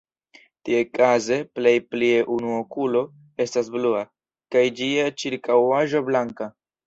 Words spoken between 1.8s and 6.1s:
plie unu okulo estas blua, kaj ĝia ĉirkaŭaĵo